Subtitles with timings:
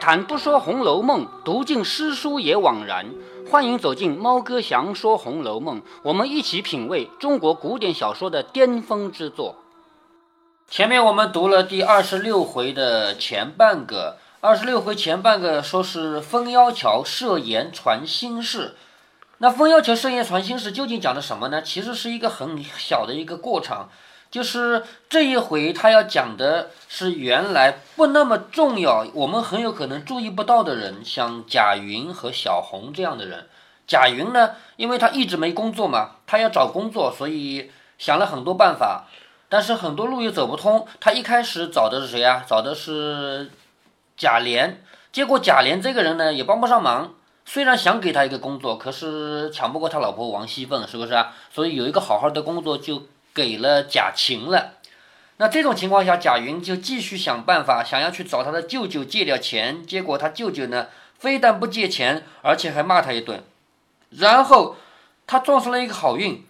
[0.00, 3.06] 谈不说《红楼梦》，读尽诗书也枉然。
[3.50, 9.56] 欢迎走进猫哥祥说《红楼梦》，我们一起品味中国古典小说的巅峰之作。
[10.70, 18.76] 前面我们读了第二十六回的前半个，二十六回前半个说是风妖桥设言传心事。
[19.38, 21.60] 那风妖桥设言传心事究竟讲的什么呢？
[21.62, 23.88] 其实是一个很小的一个过场。
[24.30, 33.46] 就是这一回，他要讲的是原来不那么重要，我们很有可能注意不到的人，像贾云和小红这样的人。
[33.86, 39.06] 贾云呢，因为他一直没工作嘛，他要找工作，所以想了很多办法，
[39.48, 40.86] 但是很多路又走不通。
[41.00, 42.44] 他一开始找的是谁呀？
[42.46, 43.50] 找的是
[44.14, 44.74] 贾琏，
[45.10, 47.14] 结果贾琏这个人呢，也帮不上忙。
[47.46, 51.32] 虽然想给他一个工作，可是抢不过他老婆王熙凤，是不是啊？
[51.50, 53.04] 所以有一个好好的工作就。
[53.38, 54.72] 给了贾晴了，
[55.36, 59.86] 那这种情况下，贾云就继续想办法，想要去找他的舅舅借点钱。
[59.86, 63.44] 结果他舅舅呢，非但不借钱，而且还骂他一顿。
[64.10, 64.74] 然后
[65.28, 66.44] 他撞上了一个好运，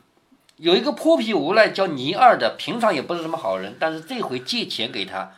[0.56, 5.32] 有一个泼皮无赖叫倪二的，平常也不是什么好人，但是这回借钱给他，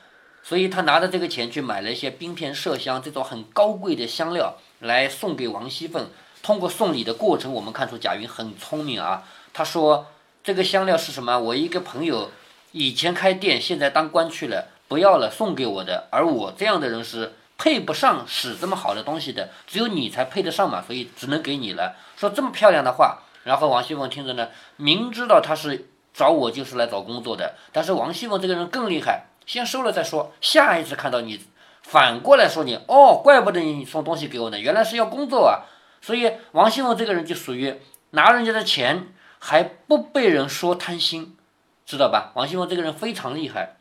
[0.45, 6.09] 所以他拿着这个钱去买了一些冰片、麝香这种很高贵的香料来送给王熙凤。
[6.45, 9.25] 通过送礼的过程，我们看出贾云很聪明啊。
[9.53, 10.07] 他说。
[10.43, 11.39] 这个香料是什么？
[11.39, 12.31] 我一个朋友
[12.73, 16.09] 以前开店，现在当官去了，不要了，送给我的。
[16.11, 21.95] 而我这样的人是配不上使这么好的东西的，只有你才配得上嘛，所以只能给你了。
[22.17, 30.33] 说这么漂亮的话，然后王熙凤听着呢，明知道他是找我就是来找工作的，但是王熙凤这个人更厉害，先收了再说。
[30.41, 31.39] 下一次看到你，
[31.83, 35.69] 反过来说你，哦，怪不得你送东西给我呢，原来是要工作啊。
[36.01, 37.79] 所以王熙凤这个人就属于
[38.13, 39.09] 拿人家的钱。
[39.41, 41.37] 还不被人说贪心，
[41.85, 42.31] 知道吧？
[42.35, 43.77] 王熙凤这个人非常厉害。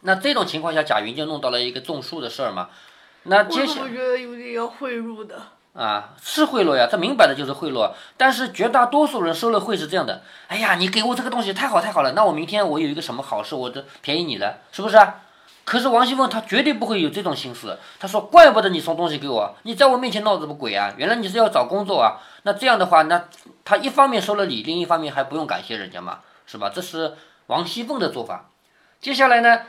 [0.00, 2.70] 那这种情况下，贾云就弄到了一个种树的事儿嘛。
[3.24, 5.42] 那接下我觉得有点要贿赂的。
[5.74, 7.92] 啊，是贿赂呀，这明摆的就是贿赂。
[8.16, 14.96] 但是绝大多数人收了贿是这样的：哎呀，你给我这个东西太好太好了，那我明天我有一个什么好事，我就便宜你了，是不是？
[15.64, 17.78] 可是王熙凤她绝对不会有这种心思。
[18.00, 20.92] 她说：“怪不得你送东西给我，你在我面前闹什么鬼啊？
[20.96, 22.18] 原来你是要找工作啊？
[22.42, 23.28] 那这样的话，那
[23.64, 26.70] 她一方面收了礼，另一方面还不用感谢人家嘛，是吧？
[26.74, 27.14] 这是
[27.46, 28.48] 王熙凤的做法。
[29.00, 29.60] 接下来呢，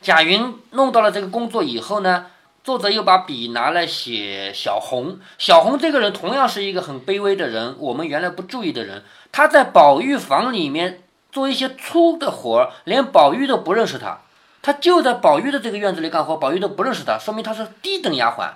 [0.00, 2.26] 贾云弄到了这个工作以后呢，
[2.64, 5.18] 作者又把笔拿来写小红。
[5.36, 9.04] 小红这个人同样是一个很卑微的人，我们原来不注意的人。
[9.30, 14.18] 他在宝玉房里面做一些粗的活，连宝玉都不认识他。”
[14.62, 18.48] 他就在宝玉的这个院子里干活，宝玉都不认识他，说明他是低等丫鬟。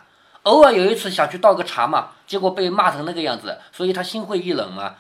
[0.44, 4.94] 偶尔有一次想去倒个茶嘛，结果被骂成那个样子，所以他心灰意冷嘛。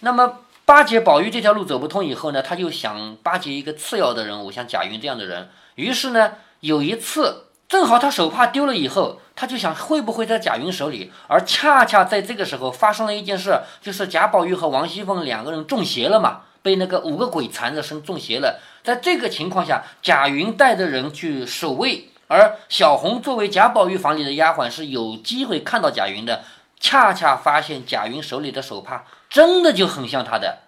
[0.00, 5.48] 那么巴结宝玉这条路走不通以后呢，他就想巴结一个次要的人物，像贾云这样的人。
[5.76, 16.42] 于是呢，有一次正好他手帕丢了以后，他就想会不会在贾云手里，而恰恰在这个时候发生了一件事，就是贾宝玉和王熙凤两个人中邪了嘛。
[16.62, 26.44] 被那个五个鬼缠着身中邪了，在这个情况下，贾云带着人去守卫，而小红作为贾宝玉房里的丫鬟是有机会看到贾云的，
[26.78, 30.58] 恰恰发现贾云手里的手帕真的就很像他的，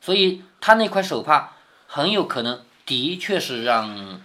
[0.00, 1.52] 所以他那块手帕
[1.86, 4.20] 很有可能的确是让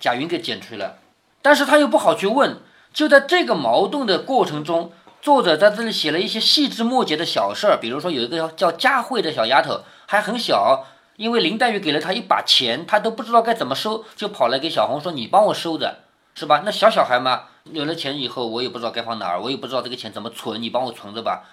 [0.00, 0.98] 贾云给剪去了，
[1.42, 2.58] 但是他又不好去问，
[2.92, 9.82] 就在这个矛盾的过程中，作者在这里写了一些细枝末节的小事儿，比如说有一个叫佳慧的小丫头。
[10.12, 10.84] 还很小，
[11.16, 16.00] 因为林黛玉给了他一把钱，他都不知道该怎么收，就跑来给小红说：“你帮我收着，
[16.34, 21.44] 是吧？”那小小孩嘛，有了钱以后，我也不知道该放哪儿，我也不知道这个钱怎么存，你帮我存着吧。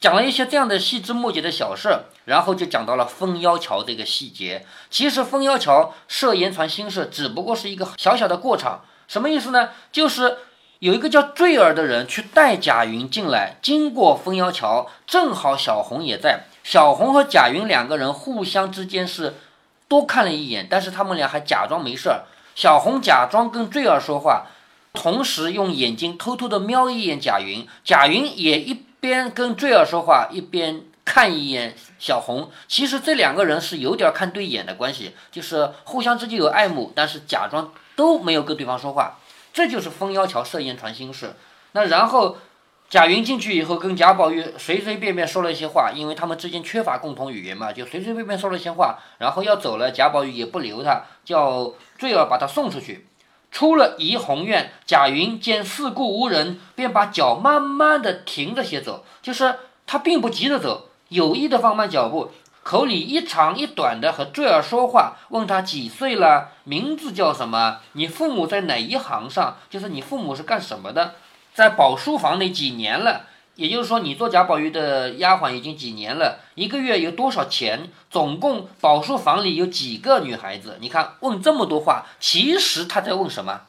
[0.00, 4.64] 讲了一些这样的细枝末节的小事，然后就讲到了封妖桥这个细节。
[4.88, 8.86] 其实封妖桥设言传心事，只不过是一个小小的过场。
[9.06, 9.68] 什么意思呢？
[9.92, 10.38] 就是
[10.78, 16.44] 有一个叫坠儿的人去带贾云进来，经过封妖桥，正好小红也在。
[16.68, 19.36] 小红和贾云两个人互相之间是
[19.88, 22.24] 多看了一眼，但是他们俩还假装没事儿。
[22.54, 24.48] 小红假装跟坠儿说话，
[24.92, 27.66] 同时用眼睛偷偷的瞄一眼贾云。
[27.82, 32.50] 贾云也一边跟坠儿说话，一边看一眼小红。
[32.66, 39.16] 其实这两个人是有点看对眼的关系，就是互相之间有爱慕，但是假装都没有跟对方说话。
[39.54, 41.34] 这就是封妖桥设宴传心事。
[41.72, 42.36] 那然后。
[42.90, 53.06] 贾云进去以后，跟贾宝玉随随便便说了一些话，因为他们之间缺乏共同语言嘛，就随随便便说了一些话，然后要走了，贾宝玉也不留他，叫坠儿把他送出去。
[53.50, 59.56] 出了怡红院，贾云见四顾无人，便把脚慢慢的停着些走，就是
[59.86, 62.30] 他并不急着走，有意的放慢脚步，
[62.62, 71.16] 口里一长一短的和坠儿说话，问他几岁了，名字叫什么，你父母在哪一行上，就是你父母是干什么的。
[71.58, 73.22] 在宝书房里几年了，
[73.56, 77.90] 也就是说你做贾宝玉的丫鬟已经几年了，一个月有多少钱？
[78.08, 80.78] 总共宝书房里有几个女孩子？
[80.80, 83.62] 你看问这么多话，其实他在问什么？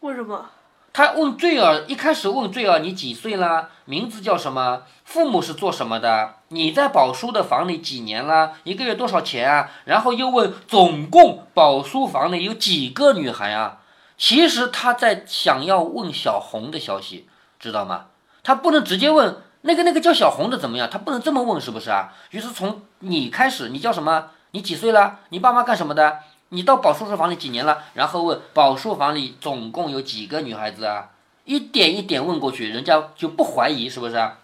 [0.00, 0.46] 为什么？
[0.94, 3.68] 他问坠儿，一开始问坠儿你几岁啦？
[3.84, 4.84] 名字叫什么？
[5.04, 6.36] 父母是做什么的？
[6.48, 8.54] 你在宝书的房里几年了？
[8.64, 9.70] 一个月多少钱啊？
[9.84, 13.80] 然后又问总共宝书房里有几个女孩啊？
[14.22, 17.26] 其实他在想要问小红的消息，
[17.58, 18.06] 知道吗？
[18.44, 20.88] 他不能直接问那个那个叫小红的怎么样？
[20.88, 22.12] 他不能这么问，是不是啊？
[22.30, 24.30] 于是从你开始，你叫什么？
[24.52, 25.18] 你几岁了？
[25.30, 26.20] 你爸妈干什么的？
[26.50, 27.82] 你到宝书房里几年了？
[27.94, 31.08] 然后问宝书房里总共有几个女孩子啊？
[31.44, 34.38] 一点一点问过去，人家就不怀疑，是不是啊？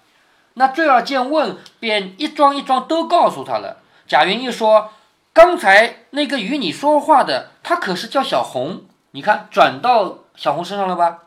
[0.54, 3.76] 那坠儿见问，便一桩一桩都告诉他了。
[4.08, 4.90] 贾云一说
[5.32, 8.82] ：“刚才那个与你说话的，他可是叫小红。
[9.12, 11.19] 你看，转到小红身上了吧？”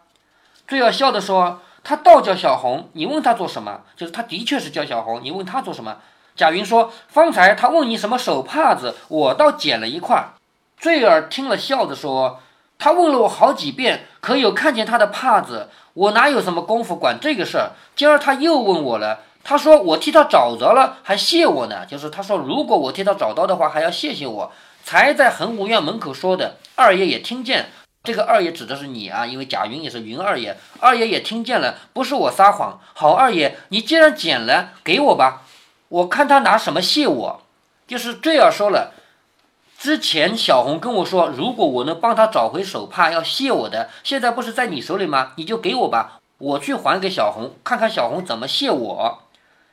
[0.68, 3.82] 坠儿笑着说：“他倒叫小红，你问他做什么？
[3.96, 5.98] 就是他的确是叫小红，你问他做什么？”
[6.36, 10.30] 贾云说：“方才他问你什么手帕子，我倒捡了一块。”
[10.78, 12.40] 坠儿听了，笑着说
[12.80, 15.70] ：“他问了我好几遍，可有看见他的帕子？
[15.94, 17.72] 我哪有什么功夫管这个事儿？
[17.96, 19.20] 今儿他又问我了。
[19.44, 21.86] 他说我替他找着了，还谢我呢。
[21.86, 24.52] 就是他说，如果我替他找到的话，还要谢谢我。
[24.84, 27.70] 才在恒武院门口说的，二爷也听见。
[28.04, 30.58] 这个二爷指的是你啊，因为贾云也是云二爷。
[30.80, 32.80] 二爷也听见了，不是我撒谎。
[32.94, 35.44] 好，二爷，你既然捡了，给我吧。
[35.90, 37.42] 我看他拿什么谢我。
[37.88, 38.94] 就是坠儿说了。”
[39.78, 43.90] 之前小红跟我说，如果我能帮他找回手帕，要谢我的。
[44.04, 45.34] 现在不是在你手里吗？
[45.38, 49.21] 你就给我吧，我去还给小红，看看小红怎么谢我。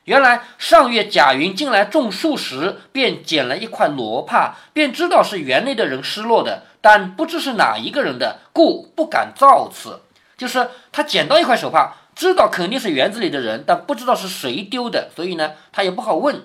[0.08, 10.00] 原来上月贾云进来种树时，便捡了一块罗帕，便知道是园内的人失落的，但不知是哪一个人的，故不敢造次。
[10.38, 16.40] 就是他捡到一块手帕，知道肯定是园子里的人，但不知道是谁丢的，所以呢，他也不好问。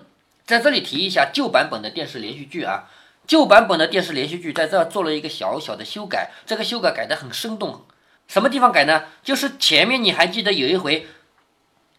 [0.45, 2.89] 在这里提一下旧版本的电视连续剧啊。
[3.25, 7.86] 旧版本的电视连续剧在这做了一个小小的修改，这个修改改得很生动。
[8.27, 9.04] 什么地方改呢？
[9.24, 11.07] 就是前面你还记得有一回，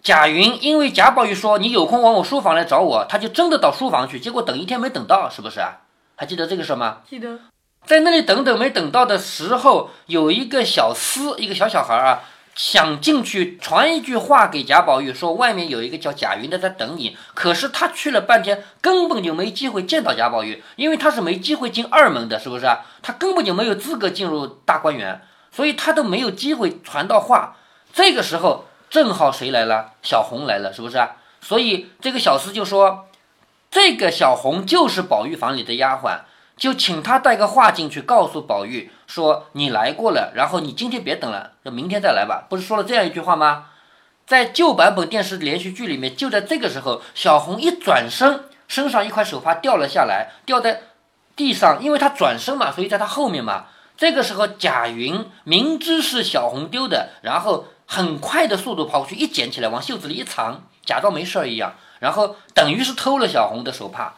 [0.04, 5.78] 贾云因为贾宝玉说你有空往我书房来找我，他就真的到书房去，结果等一天没等到，是不是啊？
[6.14, 6.98] 还记得这个事吗？
[7.08, 7.40] 记得，
[7.86, 12.20] 在那里等等没等到的时候，有一个小厮，一个小小孩啊。
[12.54, 17.16] 想进去传一句话给贾宝玉，说外面有一个叫贾云的在等你。
[17.34, 22.82] 可是他去了半天，根本就没机会见到贾宝玉，因为他是没机会进二门的，是不是啊？
[23.02, 25.20] 他根本就没有资格进入大观园，
[25.50, 27.56] 所以他都没有机会传到话。
[27.92, 29.94] 这个时候正好谁来了？
[30.04, 31.04] 小红来了，是不是？
[31.40, 33.08] 所以这个小厮就说，
[33.68, 36.20] 这个小红就是宝玉房里的丫鬟。
[36.56, 42.46] 就请他带个话进去，告诉宝玉说你来过了，然后你今天别等了，就明天再来吧。
[42.48, 43.66] 不是说了这样一句话吗？
[44.28, 50.82] 在旧版本电视连续剧里面，就在这个时候，小红一转身，身上一块手帕掉了下来，掉在
[51.34, 53.64] 地上，因为她转身嘛，所以在她后面嘛。
[53.96, 64.14] 这个时候，贾云明知是小红丢的，然后很快的速度跑过去，一捡起来往袖子里一藏，假装没事儿一样，然后等于是偷了小红的手帕，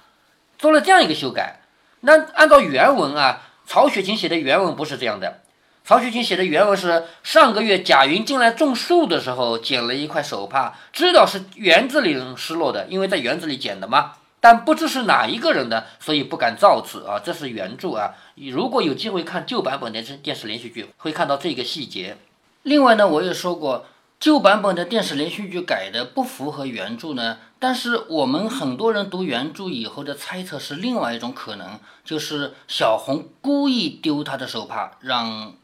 [0.59, 1.61] 做了这样一个修改。
[2.01, 5.43] 那按照原文啊，曹雪芹写的原文不是这样的。
[5.85, 14.15] 曹雪芹写的原文是：上个月贾云进来种树的时候，捡了一块手帕，知道是园子里人失落的，因为在园子里捡的嘛。
[14.41, 17.19] 但不知是哪一个人的，所以不敢造次啊。
[17.25, 18.15] 这是原著啊。
[18.35, 22.17] 如果有机会看旧版本的电视连续剧，会看到这个细节。
[22.67, 23.87] 另外呢，我也说过。
[24.19, 35.55] 旧版本的电视连续剧改的不符合原著呢，但是我们很多人读原著以后的猜测是另外一种可能，就是小红故意丢她的手帕，让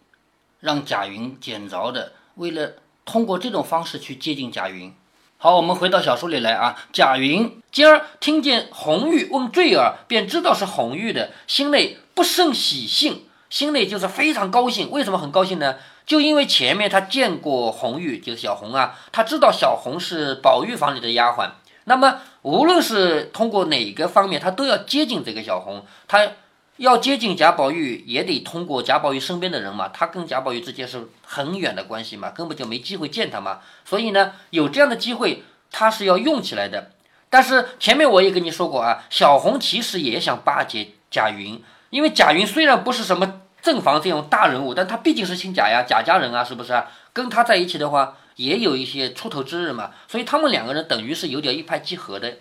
[0.60, 4.94] 让贾云捡着的，为了通过这种方式去接近贾云。
[5.38, 14.88] 好，我们回到小说里来啊，贾云今儿听见红玉问坠儿，便知道是红玉的，心内不胜喜兴，心内就是非常高兴。
[14.92, 15.74] 为什么很高兴呢？
[16.12, 21.52] 就因为前面他见过红玉，就是小红啊，他知道小红是宝玉房里的丫鬟。
[21.84, 25.86] 那么无论是通过哪个方面，他都要接近这个小红。
[26.06, 26.32] 他
[26.76, 29.88] 要接近贾宝玉，也得通过贾宝玉身边的人嘛。
[29.88, 33.60] 他跟贾宝玉之间是很远的关系嘛，根本就没机会见他嘛。
[33.86, 36.90] 所以呢，有这样的机会，他是要用起来的。
[37.30, 43.38] 但是前面我也跟你说过啊，小红其实也想巴结贾云，因为贾云虽然不是什么。
[43.62, 46.90] 正房这种大人物，但他毕竟是姓贾呀，贾家人啊，是不是啊？
[47.12, 49.92] 跟他在一起的话，也有一些出头之日嘛。
[50.08, 52.34] 所以他们两个人等于是有点一拍即合的。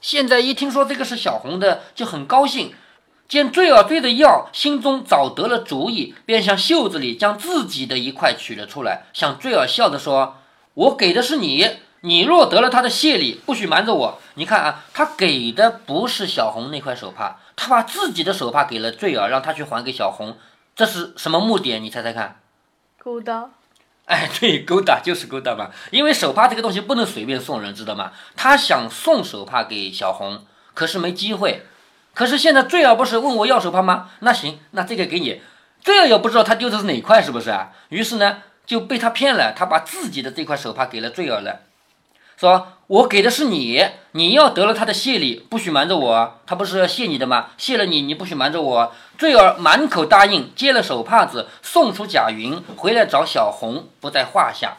[0.00, 2.74] 现在一听说这个是小红的，就很高兴。
[3.28, 10.36] 见坠儿追的要，心中早得了主意，便向袖子里将自己的一块取了出来，向坠儿笑着说
[10.74, 11.66] ：“我给的是你，
[12.00, 14.18] 你若得了他的谢礼，不许瞒着我。
[14.34, 20.36] 你看啊，他给的不是小红那块手帕，他把自己的手帕给了坠儿，让他去还给小红，
[20.82, 21.78] 这是什么目的？
[21.78, 22.40] 你猜猜看？
[22.98, 23.50] 勾搭。
[24.06, 28.10] 哎，对，勾搭就是勾搭嘛，因为手帕这个东西不能随便送人，知道吗？
[28.34, 31.64] 他想送手帕给小红，可是没机会。
[32.14, 34.10] 可是现在坠儿不是问我要手帕吗？
[34.18, 35.40] 那行，那这个给你。
[35.84, 37.70] 坠儿也不知道他丢的是哪块，是不是啊？
[37.90, 41.60] 于是呢，就被他骗了，他把自己的这块手帕给了坠儿了。
[42.36, 46.40] 说我给的是你，你要得了他的谢礼，不许瞒着我。
[46.44, 47.46] 他不是要谢你的吗？
[47.56, 48.92] 谢了你，你不许瞒着我。
[49.16, 54.76] 坠儿满口答应，接了手帕子，送出贾云，回来找小红，不在话下。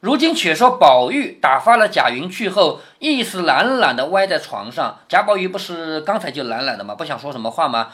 [0.00, 4.98] 如今却说宝玉打发了贾云去后，意思懒懒的歪在床上。
[5.08, 6.94] 贾宝玉不是刚才就懒懒的吗？
[6.94, 7.88] 不想说什么话吗？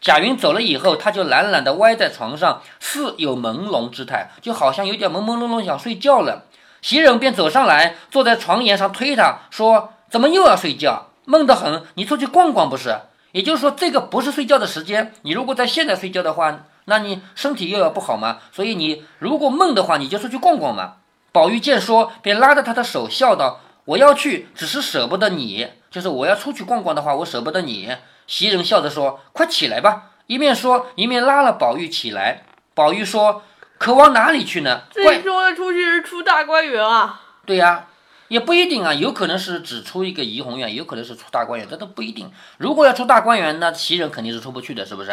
[0.00, 6.46] 贾云走了以后，他就懒懒的歪在床上，似有朦胧之态，就好像有点朦朦胧胧想睡觉了。
[6.82, 11.06] 袭人便走上来，坐在床沿上推他说：“怎么又要睡觉？
[11.24, 12.94] 闷得很，你出去逛逛不是？
[13.30, 15.14] 也就是说，这个不是睡觉的时间。
[15.22, 18.40] 你如果在现在睡觉的话，那你身体又要不好嘛。
[18.50, 20.94] 所以你如果闷的话，你就出去逛逛嘛。”
[21.30, 25.68] 宝玉见说，便拉着他的手笑道：“我要去，只是舍不得你。
[25.88, 27.96] 就是我要出去逛逛的话，我舍不得你。”
[28.26, 32.42] 袭人笑着说：“快起来吧！”一面说，一面拉了宝玉起来。
[32.74, 33.42] 宝玉说。
[33.82, 34.82] 可往哪里去呢？
[34.92, 37.20] 最说的出去是出大观园啊？
[37.44, 37.86] 对呀，
[38.28, 42.30] 也不一定啊，有可能是只出一个怡红院，有可能是出大观园，这都不一定。
[42.58, 45.10] 如果要出大观园，那袭人肯定是出不去的，是不是？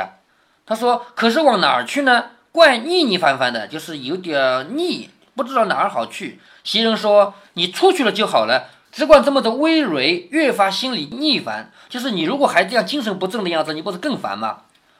[0.67, 2.25] 他说：“可是往哪儿去呢？
[2.51, 11.71] 怪腻腻烦烦的，就是有点腻，不知道哪儿好去。”袭人说：“你出去了就好了，只管这么的微蕤，越发心里腻烦。
[11.89, 14.59] 就是你如果还这样精神不振的样子，你不是更烦吗？”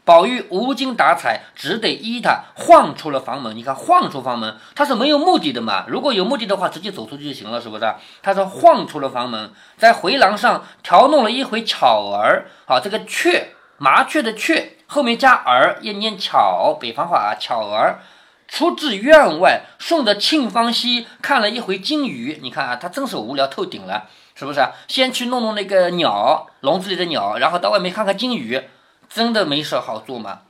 [0.10, 3.56] 宝玉无精打采，只得依他晃出了房门。
[3.56, 5.86] 你看，晃出房门，他是没有目的的嘛。
[5.88, 7.94] 如果有目的的话，直接走出去就行了，是不是？
[8.24, 12.48] 他说晃出了房门，在回廊上调弄了一回巧儿。
[12.66, 16.76] 好，这个雀，麻雀的雀，后面加儿，也念巧。
[16.82, 18.00] 北方话啊，巧儿。
[18.48, 22.40] 出至院外，顺着沁芳溪看了一回金鱼。
[22.42, 24.60] 你看啊，他真是无聊透顶了，是不是？
[24.88, 28.60] 先去弄弄那个鸟笼子里的鸟，然后到外面看看金鱼。
[29.10, 30.42] 真的没事好做吗？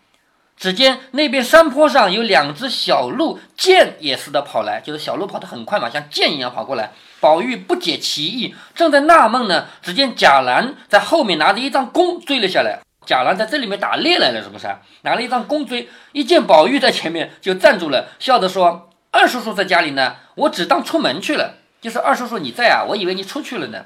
[0.58, 6.92] 只见那边山坡上有两只小鹿，箭也似的跑来，就是小鹿跑得很快嘛，像箭一样跑过来。
[7.22, 12.82] 宝玉不解其意，正在纳闷呢，只见贾兰在后面拿着一张弓追了下来。
[13.06, 14.68] 贾兰在这里面打猎来了，是不是？
[15.04, 21.56] 拿了一张弓追，一见宝玉在前面就站住了，笑着说：“二叔叔在家里呢，我只当出门去了。
[21.80, 23.86] 就是二叔叔你在啊，我以为你出去了呢。”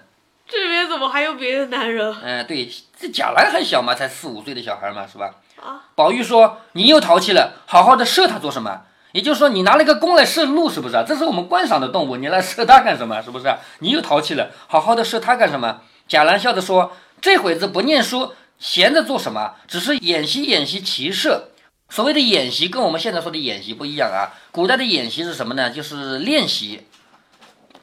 [0.50, 2.14] 这边怎么还有别的男人？
[2.22, 2.70] 嗯，对，
[3.04, 5.32] 这贾兰还小嘛，才四五岁的小孩嘛，是吧？
[5.62, 5.92] 啊！
[5.94, 8.84] 宝玉说：“你又淘气了，好好的射他做什么？
[9.12, 11.04] 也就是说，你拿了个弓来射鹿，是不是？
[11.06, 13.22] 这是我们观赏的动物，你来射它干什么？
[13.22, 13.54] 是不是？
[13.80, 19.56] 你又淘气了，好好的射它干什么？”贾兰笑着说：“这会子不念书，闲着做什么？
[19.68, 21.50] 只是演习演习骑射。
[21.90, 24.32] 所谓的演习，跟我们现在说的演习不一样啊。
[24.54, 25.70] 古代的演习是什么呢？
[25.70, 26.88] 就是练习，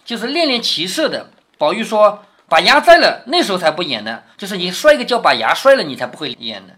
[0.03, 2.23] 就是练练骑射的。”宝玉说。
[2.51, 4.21] 把牙摘了，那时候才不演呢。
[4.37, 6.75] 就是你摔个跤，把牙摔了，你才不会演呢。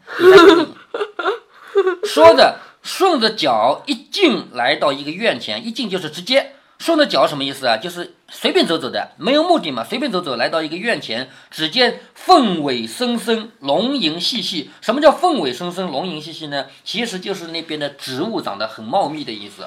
[2.04, 7.78] 说着，顺着脚一进，来到一个院前，一进就是直接顺着脚，什么意思啊？
[7.78, 14.70] 就是随便走走的，没有目的嘛，随便走走，来到一个院前，只见凤尾森森，龙吟细细。
[14.82, 16.66] 什么叫凤尾森森，龙吟细细呢？
[16.84, 19.66] 其实就是那边的植物长得很茂密的意思。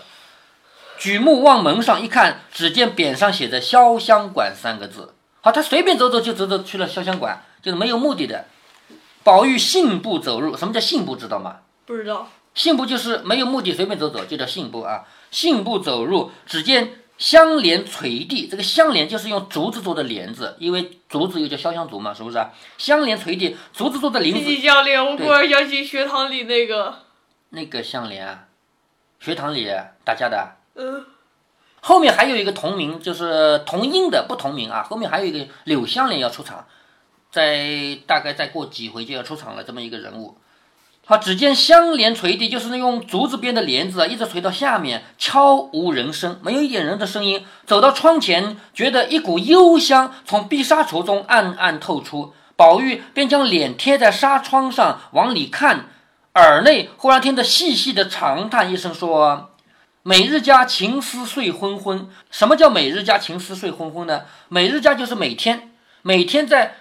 [1.00, 5.14] 举目望门上一看，只见匾上写着“潇湘馆”三个字。
[5.45, 8.45] 好，他随便走走就走走去了潇湘馆，就是没有目的的。
[9.23, 11.15] 宝玉信步走入，什么叫信步？
[11.15, 11.57] 知道吗？
[11.85, 12.27] 不知道。
[12.55, 15.03] 信步就是没有目的，随便走走，就叫信步啊。
[15.29, 22.43] 信步走入，只见香帘垂地，这个香帘就是用竹子做的帘子，因为竹子又叫潇湘竹嘛，是不是？
[22.79, 24.55] 香帘垂地，竹子做的帘子。
[24.55, 27.03] 香帘，我忽然想起学堂里那个
[27.49, 28.45] 那个香帘啊，
[29.19, 29.71] 学堂里
[30.03, 30.55] 大家的。
[30.73, 31.05] 嗯。
[31.88, 34.82] 后面还有一个同名，就是同音的不同名啊。
[34.82, 36.65] 后面还有一个柳湘莲要出场，
[37.32, 40.36] 在大概再过几回就要出场了，这么一个人物。
[41.06, 47.46] 好，只见香帘垂地，就是用竹子编的帘子啊，一直垂到下面，悄无人声，没有一点人的声音。
[47.68, 55.86] 走到窗前，觉得一股幽香从碧纱橱中暗暗透出，宝玉便将脸贴在纱窗上往里看，
[56.34, 59.51] 耳内忽然听得细细的长叹一声，说。
[60.07, 64.21] 每日加情思睡昏昏，什么叫每日加情思睡昏昏呢？
[64.50, 65.71] 每日加就是每天，
[66.03, 66.75] 每天在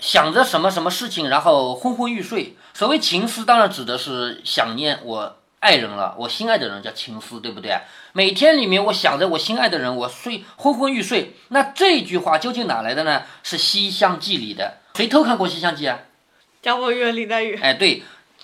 [0.00, 2.56] 想着什么什么事情，然后昏昏欲睡。
[2.74, 7.78] 所谓情思，当然指的是想念我爱人了，我心爱的人叫情思，对不对？
[8.14, 11.36] 每天里面我想着我心爱的人，我睡昏昏欲睡。
[11.50, 13.22] 那这句话究竟哪来的呢？
[13.44, 14.78] 是《西厢记》里的。
[14.96, 16.00] 谁偷看过《西厢记》啊？
[16.60, 17.56] 贾宝玉、林黛玉。
[17.60, 18.02] 哎，对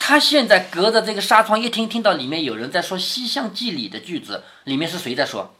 [0.08, 5.52] 他现在隔着这个纱窗一听，听到里面有人在说《西厢记》里的句子，里面是谁在说？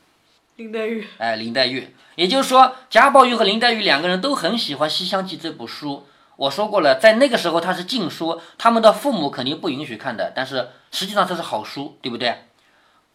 [0.54, 1.04] 林黛玉。
[1.18, 1.92] 哎，林黛玉。
[2.14, 6.06] 也就是说，贾宝玉和林黛玉两个人都很喜欢《西厢记》这部书。
[6.36, 10.32] 我说过了，在那个时候它是禁书，他们的父母肯定不允许看的。
[10.32, 12.44] 但是实际上这是好书，对不对？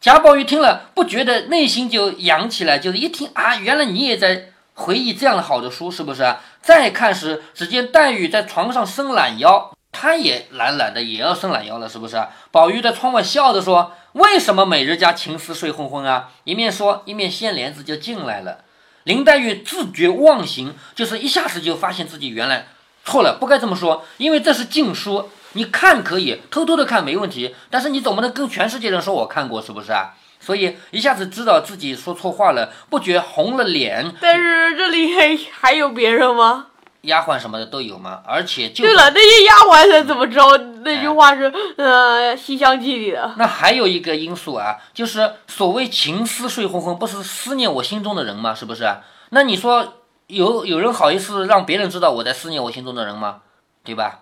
[0.02, 6.36] 贾宝玉听了不觉得内心就痒起来，就是一听啊，原来你也在回忆这样的好的书，是不是？
[6.62, 12.18] 再看时，只见黛玉在床上伸懒腰，他也懒懒的也要伸懒腰了，是不是？
[12.52, 18.60] 宝玉在窗外笑着说：“为什么每日家情思睡昏昏啊？”一面说，一面掀帘子就进来了。
[19.04, 22.68] 林黛玉自觉忘形，就是一下子就发现自己原来。
[23.04, 25.30] 错了，不该这么说，因为这是禁书。
[25.54, 30.14] 你看可以偷偷的看没问题，但是你总不能跟全世界人说我看过，是不是啊？
[30.40, 34.16] 所以一下子知道自己说错话了，不觉红了脸。
[34.22, 36.68] 但是这里还还有别人吗？
[37.02, 38.22] 丫鬟什么的都有吗？
[38.26, 43.34] 而且就对了，那些丫鬟是怎么知道那句话是呃《西厢记》里的？
[43.38, 48.54] 那还有一个因素啊，就是所谓情思睡昏昏，不是思念我心中的人吗？
[48.54, 48.88] 是不是？
[49.30, 49.96] 那你说？
[50.28, 53.42] 有有人好意思让别人知道我在思念我心中的人吗？
[53.84, 54.22] 对吧？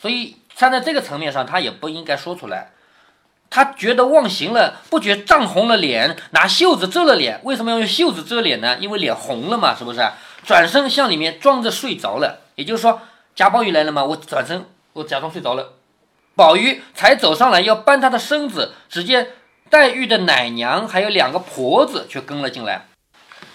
[0.00, 2.70] 所以站在这个层面上，他也不应该说出来。
[3.50, 7.40] 他觉得忘形了，不觉涨红了脸，拿袖子遮了脸。
[7.42, 8.76] 为什么要用袖子遮脸呢？
[8.78, 10.08] 因为脸红了嘛，是不是？
[10.48, 12.40] 转身向里面装着睡着了。
[12.54, 13.02] 也就是说，
[13.34, 14.64] 贾宝玉来了嘛，我转身，
[14.94, 15.74] 我假装睡着了。
[16.34, 19.28] 宝玉才走上来要搬他的身子，只见
[19.68, 22.86] 黛玉的奶娘还有两个婆子却跟了进来。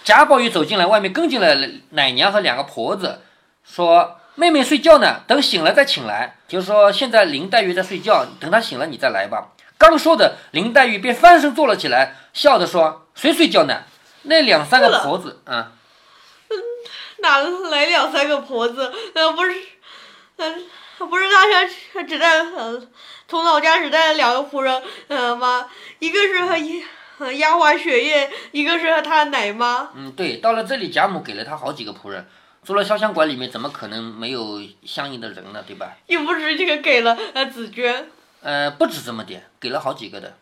[0.04, 1.58] 贾宝玉走进来，外面跟进来
[1.90, 3.22] 奶娘和两个婆子，
[3.64, 9.48] 说：“妹妹睡觉呢，等醒了再请来。”就是说，现在林黛玉在睡觉，等她醒了你再来吧。
[9.76, 13.82] 刚说的，林黛玉便翻身坐了起来，笑着说：“谁睡觉呢？
[14.22, 15.66] 那两三个婆子，嗯，
[17.24, 17.38] 哪
[17.70, 18.92] 来两三个婆子？
[19.14, 19.52] 呃，不是，
[20.36, 20.64] 嗯，
[20.98, 22.44] 不是大山只带
[23.26, 25.68] 从老家只带了两个仆人，嗯吗？
[25.98, 26.84] 一个是一。”
[27.38, 29.88] 丫鬟雪夜，一个是他奶妈。
[29.94, 32.26] 嗯，对，到了这里，贾母给了他好几个仆人。
[32.64, 35.62] 除了潇湘馆里面，怎么可能没有相应的人呢？
[35.64, 35.96] 对吧？
[36.08, 38.08] 又不止这个给了呃紫娟。
[38.42, 40.34] 呃，不止这么点，给了好几个的。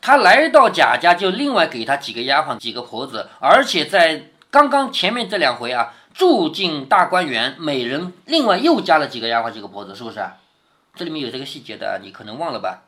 [0.00, 10.24] 他来到贾家，就另外给他几个丫鬟、几个婆子，而且在刚刚前面这两回啊，住进大观园，每人另外又加了几个丫鬟、几个婆子，是不是？
[10.94, 12.84] 这里面有这个细节的，你可能忘了吧？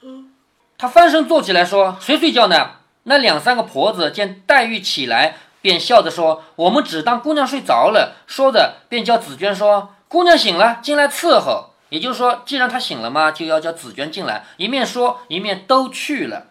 [0.00, 0.32] 嗯。
[0.76, 2.70] 他翻身坐起来说：“谁睡觉呢？”
[3.04, 14.44] 那两三个婆子见黛玉起来，便笑着说：“我们只当姑娘睡着了。”说着，便叫紫娟说：“姑娘醒了，进来伺候。”也就是说，既然她醒了嘛，就要叫紫娟进来。
[14.56, 16.48] 一面说，一面都去了。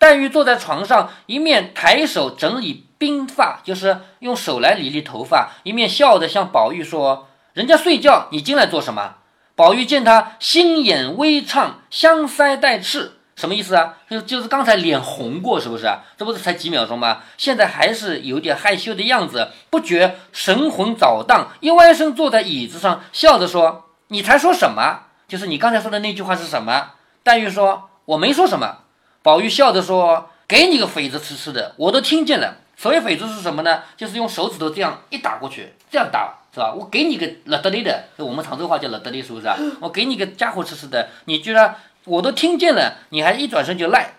[0.00, 9.16] 黛玉坐在床上，一面抬手整理鬓发，就是用手来理理头发，一面笑着向宝玉说：“人家睡觉，你进来做什么？”
[9.54, 13.18] 宝玉见他心眼微畅，香腮带赤。
[13.36, 13.98] 什么意思啊？
[14.08, 15.86] 就就是刚才脸红过，是不是？
[16.16, 17.20] 这不是才几秒钟吗？
[17.36, 25.00] 现在还是有点害羞的样子，不觉神魂早荡，一歪身坐在椅子上，笑着说：“你才说什么？
[25.28, 28.78] 就是你刚才说的那句话是什么？”黛玉说：“我没说什么。”
[29.22, 32.56] 宝玉笑着说：“给你个匪子吃吃的，我都听见了。
[32.76, 33.82] 所谓匪子是什么呢？
[33.96, 36.72] 就是用手指头这样一打过去，这样打是吧？
[36.72, 39.56] 我给你个了得哩的，我们常州话叫了得哩，是不是啊？
[39.80, 44.14] 我给你个家伙吃吃的，你居然。”我都听见了，你还一转身就赖。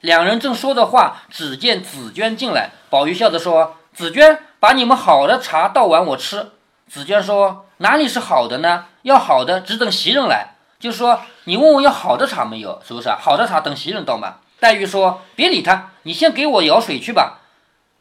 [0.00, 2.70] 两人正说着话，只见紫娟进来。
[2.88, 6.52] 宝玉笑着说：“紫娟，把你们好的茶倒碗我吃。”
[6.88, 8.84] 紫娟说：“哪里是好的呢？
[9.02, 10.54] 要好的，只等袭人来。
[10.78, 12.80] 就说，你问我要好的茶没有？
[12.86, 13.08] 是不是？
[13.08, 17.40] 好的茶等袭人倒嘛。”黛玉说：“别理他，你先给我舀水去吧。”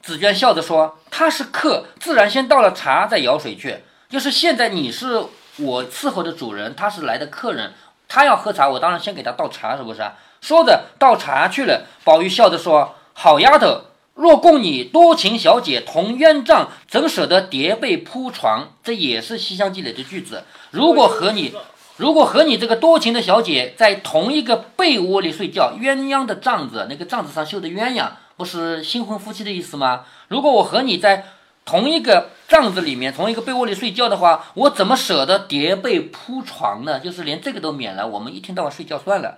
[0.02, 3.84] 紫娟笑着说：“他是客，自然先倒了茶再舀水去。
[4.10, 5.26] 就是现在你是
[5.58, 7.74] 我伺候的主人，他是来的客人。”
[8.08, 10.02] 他要喝茶，我当然先给他倒茶，是不是？
[10.42, 11.86] 说着倒茶去了。
[12.04, 13.82] 宝玉笑着说：“好丫头，
[14.14, 20.44] 若供你多情小姐同鸳帐，怎舍得叠被铺床？”这也是《西厢记》里的句子。
[20.70, 21.56] 如果和你，
[21.98, 30.06] 如果和你这个多情的小姐在同一个被窝里睡觉，鸳鸯的帐子，那个帐子上绣的鸳鸯，不是新婚夫妻的意思吗？
[30.28, 31.26] 如果我和你在。
[31.68, 37.00] 同一个帐子里面，同一个被窝里睡觉的话，我怎么舍得叠被铺床呢？
[37.00, 39.38] 就是连这个都免了，我们一天到晚睡觉算了。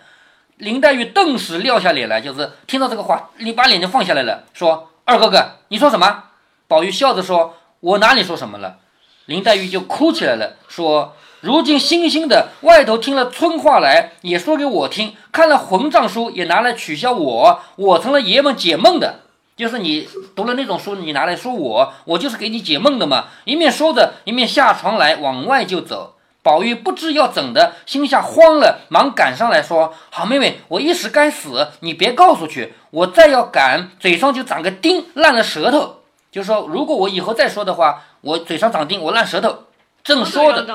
[0.57, 6.25] 林黛玉顿时撂下脸来，就是听到这个话，你把脸就放下来了，说：“二哥哥，你说什么？”
[6.67, 8.79] 宝玉笑着说：“我哪里说什么了？”
[9.27, 17.59] 林黛玉就哭起来了，说：“如今新兴的外头听了村话来，也说给我听；看了混账书，也拿来取笑我。
[17.75, 19.19] 我成了爷们解闷的，
[19.55, 23.25] 就是你读了那种书，你拿来说我，我就是给你解闷的嘛。
[23.45, 26.15] 一面说着，一面下床来往外就走。
[26.41, 32.73] 宝玉不知要怎的，心下慌了，忙赶上来说：“好妹妹，我一时该死，你别告诉去。
[32.89, 35.97] 我再要赶，嘴上就长个钉，烂了舌头。
[36.31, 39.66] 就说如果我以后再说的话，我嘴上长钉，我烂舌头。
[40.07, 40.65] 正说着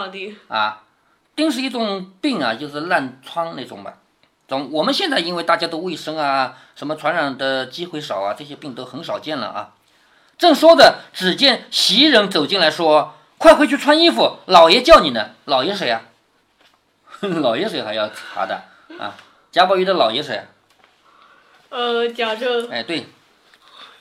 [0.49, 0.83] 啊，
[1.35, 3.95] 丁是一种病啊，就是烂疮那种吧。
[4.47, 9.71] 总我们现在因为大家都卫生啊，什么传染的机会少啊，这些病都很少见了啊。
[10.37, 15.31] 正说着，只见袭人走进来说。”快回去穿衣服，老爷叫你呢。
[15.47, 16.03] 老爷谁呀？
[17.21, 18.63] 老爷谁还要查的
[19.01, 19.17] 啊？
[19.51, 20.47] 贾宝玉的老爷谁？
[21.71, 22.69] 呃，贾政。
[22.71, 23.07] 哎，对，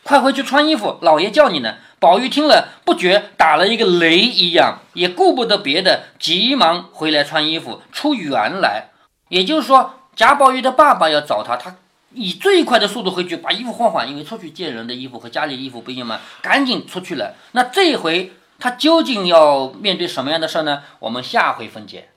[0.03, 1.77] 快回去穿衣服，老爷叫你呢。
[2.01, 8.89] 宝玉听了，不觉打了一个雷一样，也顾不得别的，急忙回来穿衣服，出园来。
[9.29, 11.75] 也就是说，贾宝玉的爸爸要找他，他
[12.13, 17.35] 以最快的速度回去把衣服换换，因为出去见人的衣服和家里衣服不一样嘛，赶紧出去了。
[17.53, 18.33] 那这回。
[18.63, 20.83] 他究竟要面对什么样的事儿呢？
[20.99, 22.09] 我们下回分解。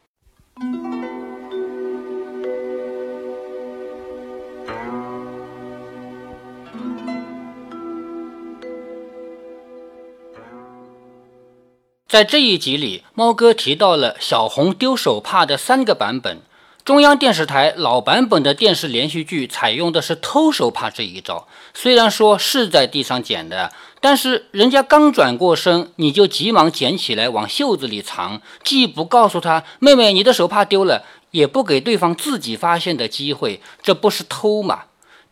[12.14, 16.42] 在这一集里，猫哥提到了小红丢手帕的三个版本。
[16.85, 34.83] 中央电视台老版本的电视连续剧采用的是偷手帕这一招，虽然说是在地上捡的，但是人家刚转过身，你就急忙捡起来往袖子里藏，既不告诉他妹妹你的手帕丢了，也不给对方自己发现的机会，这不是偷吗？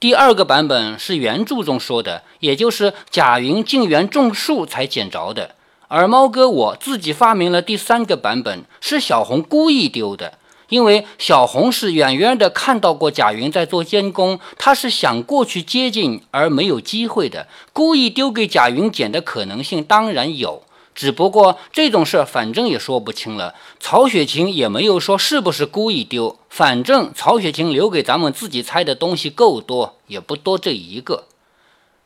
[0.00, 5.54] 第二个版本是原著中说的，也就是贾云进园种树才捡着的，
[5.94, 10.38] 而猫哥我自己发明了第三个版本，是小红故意丢的。
[10.70, 20.62] 因为小红是远远的看到过贾云在做监工，他是想过去接近而没有机会的，故意丢给贾云捡的可能性当然有，
[20.94, 23.54] 只不过这种事儿反正也说不清了。
[23.78, 31.24] 曹雪芹也没有说是不是故意丢，反正曹雪芹留给咱们自己猜的东西够多，也不多这一个。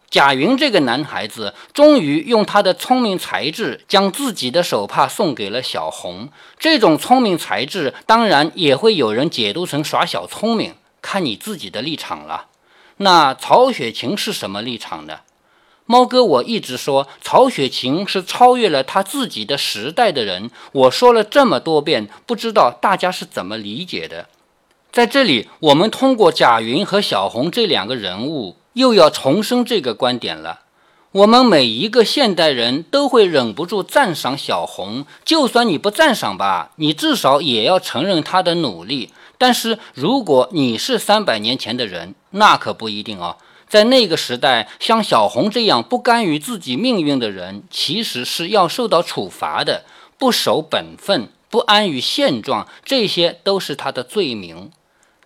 [0.08, 6.28] 贾云这个男孩子，终于用他的聪明才智，将自己的手帕送给了小红。
[6.58, 12.46] 这种聪明才智，当然也会有人解读成耍小聪明，看你自己的立场了。
[12.98, 15.18] 那曹雪芹是什么立场呢？
[15.84, 20.50] 猫哥，我一直说曹雪芹是超越了他自己的时代的人。
[20.72, 24.28] 我说了这么多遍，不知道大家是怎么理解的。
[24.90, 28.56] 在这里，我们通过贾云和小红这两个人物。
[28.76, 30.60] 又要重申这个观点了。
[31.12, 39.12] 我们每一个现代人都会忍不住赞赏小红，就算你不赞赏吧，你至少也要承认她的努力。
[39.38, 43.38] 但是如果你是三百年前的人，那可不一定哦。
[43.66, 49.84] 在那个时代，像小红这样不甘于自己命运的人，其实是要受到处罚的。
[50.18, 54.70] 不守本分，不安于现状，这些都是他的罪名。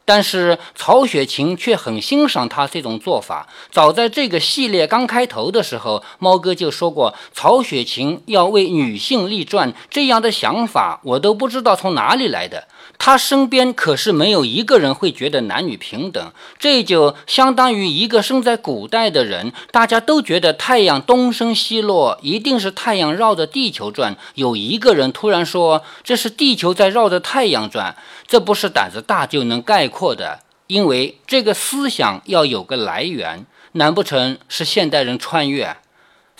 [0.04, 3.46] 但是曹雪芹却很欣赏他这种做法。
[3.70, 12.66] 早在这个系列刚开头的时候，猫哥就说过，曹雪芹要为女性立传，这样的想法我都不知道从哪里来的。
[13.02, 35.78] 他身边可是没有一个人会觉得男女平等，这就相当于一个生在古代的人，大家都觉得太阳东升西落一定是太阳绕着地球转，有一个人突然说这是地球在绕着太阳转，这不是胆子大就能概括的，因为这个思想要有个来源，难不成是现代人穿越？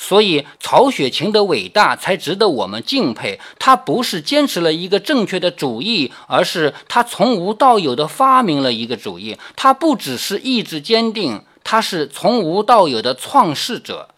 [0.02, 3.38] 所以，曹雪芹的伟大才值得我们敬佩。
[3.58, 9.36] 他不是坚持了一个正确的主义，而是他从无到有的发明了一个主义。
[9.54, 14.08] 他不只是意志坚定，他是从无到有的创世者。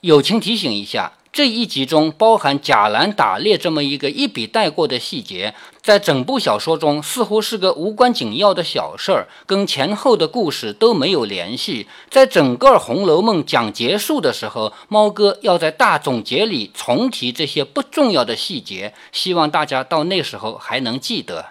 [0.00, 1.12] 友情提醒一下。
[1.32, 11.86] 这一集中包含贾兰打猎这么一个一笔带过的细节，在整部小说中似乎是个无关紧要的小事儿，跟前后的故事都没有联系。
[12.08, 21.46] 在整个《红楼梦》讲结束的时候，猫哥要在大总结里重提这些不重要的细节，希望大家到那时候还能记得。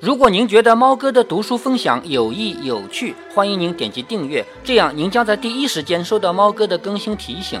[0.00, 7.60] 如果您觉得猫哥的读书分享有益有趣，欢迎您点击订阅，这样您将在第一时间收到猫哥的更新提醒。